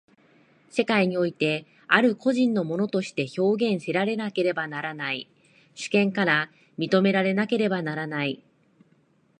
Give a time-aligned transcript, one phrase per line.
[0.71, 5.29] 世界においてある個人の物として表現せられねばならない、
[5.75, 8.43] 主権から認められなければならない。